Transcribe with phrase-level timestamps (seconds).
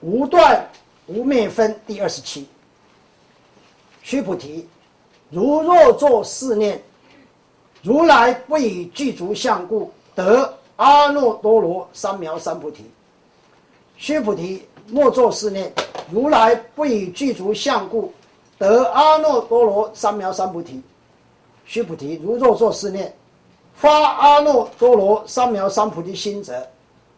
[0.00, 0.66] 无断
[1.06, 2.46] 无灭分第二十七。
[4.02, 4.66] 须菩提，
[5.28, 6.82] 如若作是念，
[7.82, 12.84] 如来不以具足相故得阿耨多罗三藐三菩提。
[13.96, 15.70] 须菩提，莫作是念，
[16.10, 18.12] 如来不以具足相故
[18.58, 20.82] 得阿耨多罗三藐三菩提。
[21.66, 23.14] 须菩提，如若作是念，
[23.74, 26.66] 发阿耨多罗三藐三菩提心者，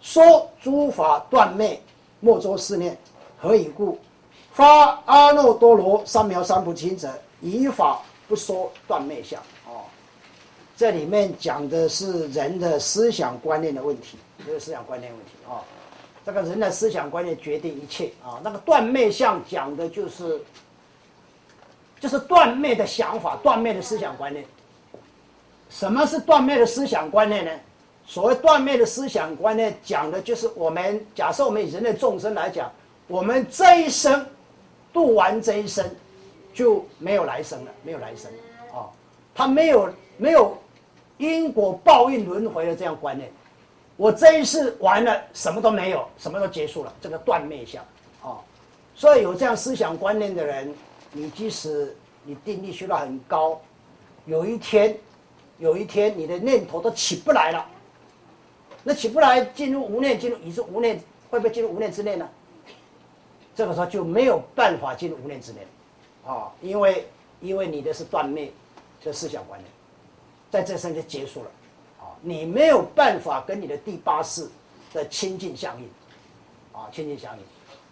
[0.00, 1.80] 说诸法断灭，
[2.24, 2.96] 莫作思念。
[3.38, 3.98] 何以故？
[4.52, 9.38] 发阿耨多罗三藐三菩提者，以法不说断灭相。
[9.66, 9.82] 哦，
[10.76, 14.16] 这里面讲的是人的思想观念的问题，
[14.46, 15.60] 这个思想观念问题啊。
[16.24, 18.40] 这个人的思想观念决定一切啊。
[18.42, 20.40] 那个断灭相讲的就是，
[22.00, 24.42] 就是断灭的想法，断灭的思想观念。
[25.68, 27.50] 什么是断灭的思想观念呢？
[28.06, 32.70] 所谓断灭的思想观念，讲的就是我们假设我们以人类众生来讲。
[33.06, 34.26] 我们这一生
[34.90, 35.84] 度完这一生，
[36.54, 38.30] 就没有来生了，没有来生
[38.72, 38.88] 啊！
[39.34, 40.56] 他没有没有
[41.18, 43.30] 因果报应轮回的这样观念。
[43.98, 47.84] 我这一世完了，什么都没有，什么都结束了，这个断灭相
[48.22, 48.40] 啊！
[48.94, 50.74] 所以有这样思想观念的人，
[51.12, 53.60] 你即使你定力修到很高，
[54.24, 54.96] 有一天
[55.58, 57.66] 有一天你的念头都起不来了，
[58.84, 62.28] 那起不来进入无念，进入已是无念，会不会进入无念之内呢？
[63.56, 65.60] 这个时候就没有办法进入无念之内，
[66.26, 67.08] 啊，因为
[67.40, 68.52] 因为你的是断灭
[69.02, 69.70] 的思想观念，
[70.50, 71.50] 在这生就结束了，
[72.00, 74.48] 啊，你没有办法跟你的第八世
[74.92, 75.88] 的亲近相应，
[76.72, 77.42] 啊，亲近相应，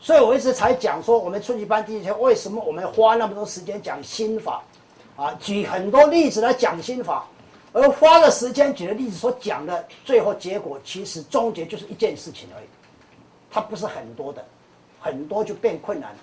[0.00, 4.62] 所以我一直才讲说，我们初级班第一天为什么我们花那么多时间讲心法，
[5.16, 7.24] 啊，举很多例子来讲心法，
[7.73, 12.67] 而花了时间举的例子所讲的最后结果，其实终结就是一件事情而已，
[13.51, 14.45] 它不是很多的。
[15.05, 16.19] 很多就变困难了，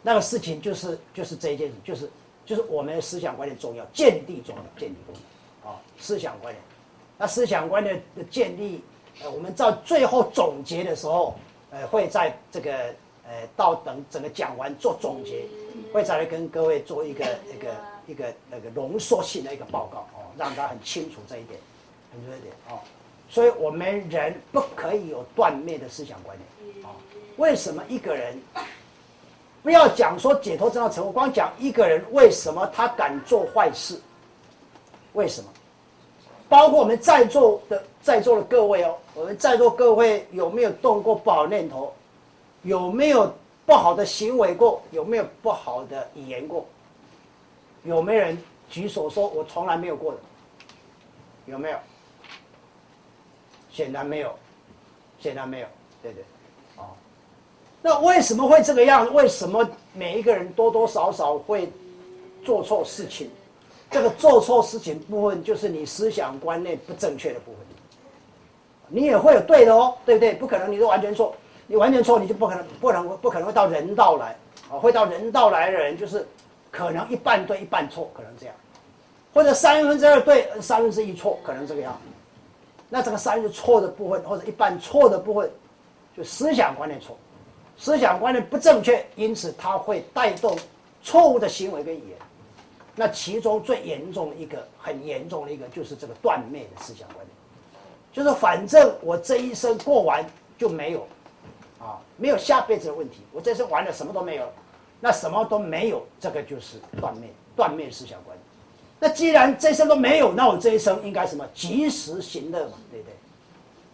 [0.00, 2.10] 那个事情就是就是这一件事，就是
[2.46, 5.14] 就是我们的思想观念重要，建立重要，建立重
[5.62, 6.62] 要，啊，思想观念，
[7.18, 8.82] 那思想观念的建立，
[9.22, 11.36] 呃，我们到最后总结的时候，
[11.70, 12.72] 呃，会在这个
[13.26, 15.44] 呃到等整个讲完做总结，
[15.92, 17.22] 会再来跟各位做一个
[17.54, 17.68] 一个
[18.06, 21.60] 一个那个浓缩性的一个报告哦，让他很清楚这一点，
[22.12, 22.78] 很清楚一点哦，
[23.28, 26.46] 所以我们人不可以有断灭的思想观念。
[27.36, 28.40] 为什么一个人
[29.62, 31.12] 不要讲说解脱真道成佛？
[31.12, 34.00] 光讲一个人为什么他敢做坏事？
[35.12, 35.50] 为什么？
[36.48, 41.92] 包括我们在座的在座的各位哦，我们在座各位有没有动过不好念头？
[42.62, 43.34] 有没有
[43.66, 44.80] 不好的行为过？
[44.92, 46.64] 有没有不好的语言过？
[47.86, 48.36] 有没有人
[48.68, 50.18] 举手说我从来没有过的？
[51.46, 51.78] 有没有？
[53.70, 54.34] 显然没有，
[55.20, 55.66] 显然没有，
[56.02, 56.24] 对对。
[57.82, 59.12] 那为什么会这个样？
[59.14, 61.70] 为什么每一个人多多少少会
[62.44, 63.30] 做错事情？
[63.88, 67.60] 这个做错事情部分，就是你思想观念不正确的部分。
[68.88, 70.34] 你也会有对的哦，对不对？
[70.34, 71.36] 不可能你都完全错，
[71.68, 74.36] 你完全错，你就不可能不能不可能会到人道来
[74.68, 74.78] 啊！
[74.78, 76.26] 会到人道来的人，就是
[76.70, 78.54] 可能一半对一半错，可能这样，
[79.32, 81.98] 或者三分之二对三分之一错，可能这个样。
[82.88, 85.50] 那这个三分之错的部分，或者一半错的部分，
[86.16, 87.16] 就思想观念错。
[87.78, 90.56] 思想观念不正确，因此它会带动
[91.02, 92.18] 错误的行为跟语言。
[92.94, 97.28] 那其中最严重的一个、很严重的一个，就是这个断灭的思想观念，
[98.12, 100.24] 就是反正我这一生过完
[100.56, 101.06] 就没有，
[101.78, 103.18] 啊，没有下辈子的问题。
[103.32, 104.52] 我这生完了什么都没有了，
[105.00, 108.36] 那什么都没有，这个就是断灭、断灭思想观。
[108.98, 111.46] 那既然这一生都没有，那我这一生应该什么？
[111.54, 113.14] 及时行乐嘛，对不对？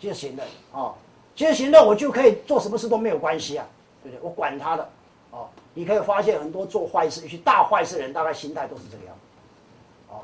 [0.01, 0.95] 及时行乐啊。
[1.35, 3.67] 及时行乐，我就可以做什么事都没有关系啊，
[4.03, 4.21] 对不对？
[4.23, 4.89] 我管他的，
[5.31, 10.21] 哦，你可以发现很多做坏事、一些大坏事人，大概心态都是这个样子，哦，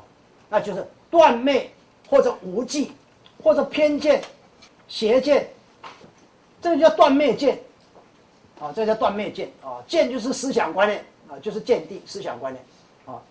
[0.47, 1.69] 那就是断灭
[2.07, 2.91] 或者无忌
[3.43, 4.21] 或者偏见、
[4.87, 5.49] 邪见，
[6.61, 7.59] 这个叫断灭见，
[8.59, 12.63] 啊，这叫断灭见，啊，见就是思想观念，啊，就是见地思想观念，
[13.05, 13.21] 啊，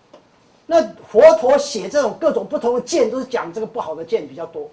[0.65, 4.69] 那佛陀写这种各种不同的见，都是讲这个不好的见比较多，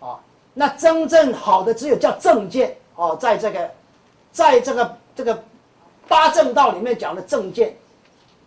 [0.00, 0.18] 啊。
[0.52, 3.70] 那真正好的只有叫正见哦，在这个，
[4.32, 5.44] 在这个这个
[6.08, 7.76] 八正道里面讲的正见，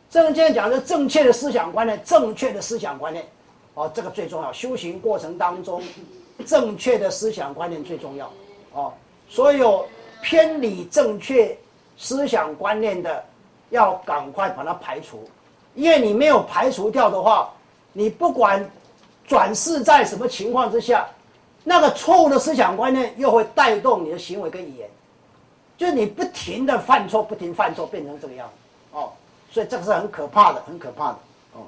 [0.09, 3.25] 正见讲的正确的思想观念，正确的思想观念，
[3.73, 4.51] 哦，这个最重要。
[4.51, 5.81] 修行过程当中，
[6.45, 8.29] 正确的思想观念最重要
[8.73, 8.91] 哦。
[9.29, 9.87] 所有
[10.23, 11.55] 偏离正确
[11.97, 13.23] 思想观念的，
[13.69, 15.29] 要赶快把它排除，
[15.75, 17.51] 因为你没有排除掉的话，
[17.91, 18.65] 你不管
[19.27, 21.05] 转世在什么情况之下。
[21.65, 24.89] 那个错误的思想观念又会带动你的行为跟语言，
[25.77, 29.09] 就你不停的犯错，不停犯错，变成这个样子，哦，
[29.49, 31.19] 所以这个是很可怕的，很可怕的，
[31.53, 31.63] 哦。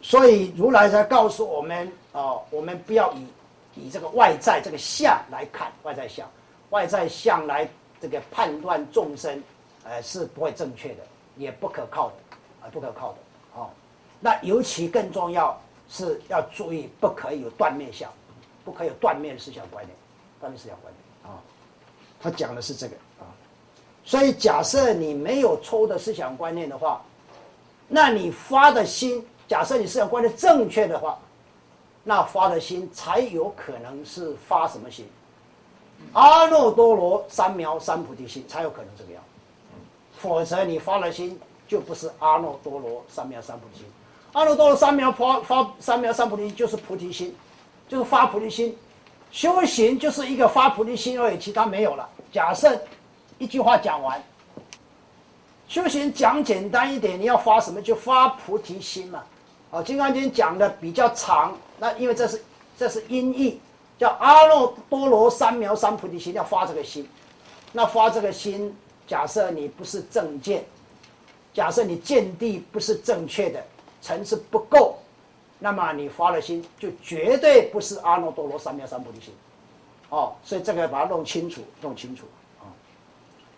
[0.00, 3.26] 所以如来才告诉我们，哦，我们不要以
[3.74, 6.26] 以这个外在这个相来看外在相，
[6.74, 7.68] 外在相来
[8.00, 9.40] 这个判断众生，
[9.84, 11.02] 呃，是不会正确的，
[11.36, 12.14] 也不可靠的，
[12.62, 13.18] 啊，不可靠的，
[13.54, 13.70] 哦。
[14.18, 15.56] 那尤其更重要
[15.88, 18.10] 是要注意，不可以有断灭相，
[18.64, 19.96] 不可以有断灭思想观念，
[20.40, 21.38] 断灭思想观念啊。
[22.20, 23.30] 他讲的是这个啊，
[24.04, 27.00] 所以假设你没有抽的思想观念的话，
[27.86, 31.16] 那你发的心，假设你思想观念正确的话，
[32.02, 35.06] 那发的心才有可能是发什么心？
[36.12, 39.22] 阿耨多罗三藐三菩提心才有可能这个样，
[40.18, 43.86] 否则你发了心就不是阿耨多罗三藐三菩提心。
[44.32, 47.34] 阿耨多罗三藐发发三藐三菩提心就是菩提心，
[47.88, 48.76] 就是发菩提心，
[49.30, 52.08] 修行就是一个发菩提心而已，其他没有了。
[52.32, 52.80] 假设
[53.38, 54.22] 一句话讲完，
[55.66, 59.22] 修行讲简单一点，你要发什么就发菩提心嘛。
[59.70, 62.44] 啊，《金刚经》讲的比较长，那因为这是
[62.78, 63.60] 这是音译，
[63.98, 67.08] 叫阿耨多罗三藐三菩提心，要发这个心。
[67.72, 68.74] 那发这个心，
[69.06, 70.64] 假设你不是正见，
[71.52, 73.62] 假设你见地不是正确的，
[74.00, 74.96] 层次不够，
[75.58, 79.34] 那么你发了心就绝对不是阿耨多罗三藐三菩提心。
[80.10, 82.24] 哦，所以这个把它弄清楚，弄清楚。